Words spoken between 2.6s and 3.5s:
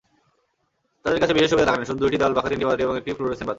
বাতি এবং একটি ফ্লুরোসেন্ট বাতি।